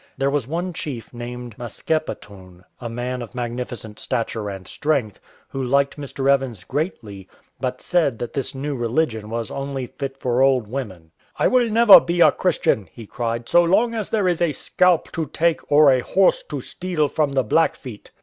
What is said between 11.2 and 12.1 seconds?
I will never